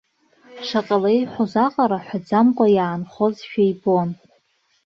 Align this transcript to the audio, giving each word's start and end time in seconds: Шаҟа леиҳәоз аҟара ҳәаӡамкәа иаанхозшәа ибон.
Шаҟа 0.67 0.97
леиҳәоз 1.03 1.53
аҟара 1.65 1.99
ҳәаӡамкәа 2.05 2.65
иаанхозшәа 2.75 3.61
ибон. 3.71 4.09